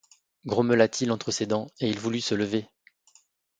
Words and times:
grommela-t-il 0.47 1.11
entre 1.11 1.29
ses 1.29 1.45
dents, 1.45 1.67
et 1.79 1.87
il 1.87 1.99
voulut 1.99 2.21
se 2.21 2.33
lever. 2.33 2.67